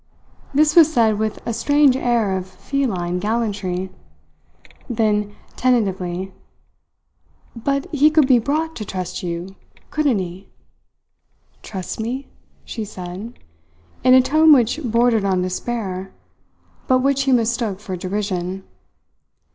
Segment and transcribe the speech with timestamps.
[0.51, 3.91] This was said with a strange air of feline gallantry.
[4.89, 6.33] Then, tentatively:
[7.55, 9.55] "But he could be brought to trust you,
[9.91, 10.49] couldn't he?"
[11.61, 12.27] "Trust me?"
[12.65, 13.37] she said,
[14.03, 16.11] in a tone which bordered on despair,
[16.87, 18.63] but which he mistook for derision.